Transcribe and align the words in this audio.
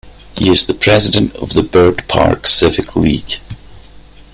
He 0.35 0.49
is 0.49 0.65
the 0.65 0.73
president 0.73 1.35
of 1.35 1.53
the 1.53 1.61
Byrd 1.61 2.07
Park 2.07 2.47
Civic 2.47 2.95
League. 2.95 3.35